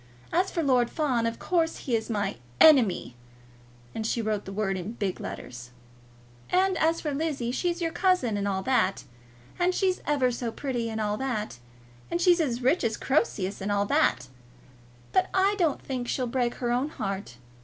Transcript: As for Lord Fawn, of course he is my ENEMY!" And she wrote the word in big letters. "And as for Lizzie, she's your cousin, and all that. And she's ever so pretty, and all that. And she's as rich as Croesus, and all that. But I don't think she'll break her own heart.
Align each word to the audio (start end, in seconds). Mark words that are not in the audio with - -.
As 0.33 0.49
for 0.49 0.63
Lord 0.63 0.89
Fawn, 0.89 1.27
of 1.27 1.37
course 1.37 1.85
he 1.85 1.95
is 1.95 2.09
my 2.09 2.37
ENEMY!" 2.59 3.15
And 3.93 4.03
she 4.03 4.19
wrote 4.19 4.45
the 4.45 4.51
word 4.51 4.75
in 4.75 4.93
big 4.93 5.19
letters. 5.19 5.69
"And 6.49 6.75
as 6.79 6.99
for 6.99 7.13
Lizzie, 7.13 7.51
she's 7.51 7.83
your 7.83 7.91
cousin, 7.91 8.35
and 8.35 8.47
all 8.47 8.63
that. 8.63 9.03
And 9.59 9.75
she's 9.75 10.01
ever 10.07 10.31
so 10.31 10.51
pretty, 10.51 10.89
and 10.89 10.99
all 10.99 11.17
that. 11.17 11.59
And 12.09 12.19
she's 12.19 12.41
as 12.41 12.63
rich 12.63 12.83
as 12.83 12.97
Croesus, 12.97 13.61
and 13.61 13.71
all 13.71 13.85
that. 13.85 14.27
But 15.11 15.29
I 15.35 15.53
don't 15.59 15.83
think 15.83 16.07
she'll 16.07 16.25
break 16.25 16.55
her 16.55 16.71
own 16.71 16.89
heart. 16.89 17.37